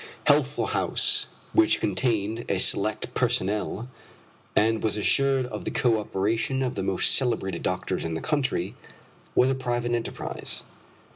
Healthful 0.23 0.65
House, 0.73 1.27
which 1.53 1.79
contained 1.79 2.43
a 2.49 2.57
select 2.57 3.13
personnel, 3.13 3.87
and 4.55 4.81
was 4.81 4.97
assured 4.97 5.45
of 5.45 5.63
the 5.63 5.69
co 5.69 5.99
operation 5.99 6.63
of 6.63 6.73
the 6.73 6.81
most 6.81 7.13
celebrated 7.13 7.61
doctors 7.61 8.03
in 8.03 8.15
the 8.15 8.19
country, 8.19 8.73
was 9.35 9.51
a 9.51 9.53
private 9.53 9.91
enterprise. 9.91 10.63